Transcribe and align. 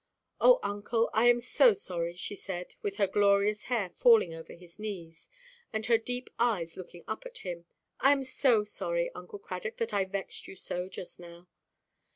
"Oh, 0.39 0.59
uncle, 0.63 1.11
I 1.13 1.27
am 1.27 1.39
so 1.39 1.73
sorry," 1.73 2.15
she 2.15 2.33
said, 2.35 2.73
with 2.81 2.95
her 2.95 3.05
glorious 3.05 3.65
hair 3.65 3.91
falling 3.91 4.33
over 4.33 4.53
his 4.53 4.79
knees, 4.79 5.29
and 5.71 5.85
her 5.85 5.99
deep 5.99 6.31
eyes 6.39 6.75
looking 6.75 7.03
up 7.07 7.23
at 7.23 7.37
him, 7.45 7.65
"I 7.99 8.11
am 8.11 8.23
so 8.23 8.63
sorry, 8.63 9.11
Uncle 9.13 9.37
Cradock, 9.37 9.77
that 9.77 9.93
I 9.93 10.05
vexed 10.05 10.47
you 10.47 10.55
so, 10.55 10.89
just 10.89 11.19
now." 11.19 11.47